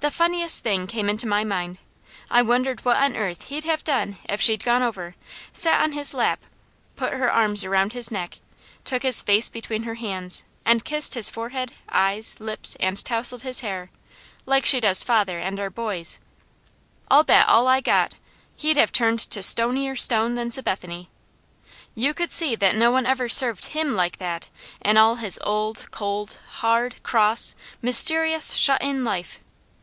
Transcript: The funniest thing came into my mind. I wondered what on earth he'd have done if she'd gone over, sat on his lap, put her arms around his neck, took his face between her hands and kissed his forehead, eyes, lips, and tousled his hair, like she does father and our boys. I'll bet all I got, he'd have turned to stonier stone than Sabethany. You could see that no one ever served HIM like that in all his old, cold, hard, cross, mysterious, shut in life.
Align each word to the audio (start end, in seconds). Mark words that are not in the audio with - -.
The 0.00 0.10
funniest 0.10 0.64
thing 0.64 0.88
came 0.88 1.08
into 1.08 1.24
my 1.26 1.44
mind. 1.44 1.78
I 2.28 2.42
wondered 2.42 2.84
what 2.84 2.96
on 2.96 3.14
earth 3.16 3.46
he'd 3.46 3.62
have 3.62 3.84
done 3.84 4.18
if 4.28 4.40
she'd 4.40 4.64
gone 4.64 4.82
over, 4.82 5.14
sat 5.52 5.80
on 5.80 5.92
his 5.92 6.12
lap, 6.12 6.40
put 6.96 7.12
her 7.12 7.30
arms 7.32 7.62
around 7.62 7.92
his 7.92 8.10
neck, 8.10 8.40
took 8.84 9.02
his 9.04 9.22
face 9.22 9.48
between 9.48 9.84
her 9.84 9.94
hands 9.94 10.42
and 10.64 10.84
kissed 10.84 11.14
his 11.14 11.30
forehead, 11.30 11.72
eyes, 11.88 12.38
lips, 12.40 12.76
and 12.80 13.02
tousled 13.04 13.42
his 13.42 13.60
hair, 13.60 13.88
like 14.46 14.66
she 14.66 14.80
does 14.80 15.04
father 15.04 15.38
and 15.38 15.60
our 15.60 15.70
boys. 15.70 16.18
I'll 17.08 17.22
bet 17.24 17.46
all 17.48 17.68
I 17.68 17.80
got, 17.80 18.16
he'd 18.56 18.76
have 18.76 18.90
turned 18.90 19.20
to 19.30 19.42
stonier 19.44 19.94
stone 19.96 20.34
than 20.34 20.50
Sabethany. 20.50 21.08
You 21.94 22.14
could 22.14 22.32
see 22.32 22.56
that 22.56 22.74
no 22.74 22.90
one 22.90 23.06
ever 23.06 23.28
served 23.28 23.66
HIM 23.66 23.94
like 23.94 24.18
that 24.18 24.50
in 24.84 24.96
all 24.96 25.14
his 25.16 25.38
old, 25.44 25.86
cold, 25.92 26.40
hard, 26.50 27.00
cross, 27.04 27.54
mysterious, 27.80 28.54
shut 28.54 28.82
in 28.82 29.04
life. 29.04 29.38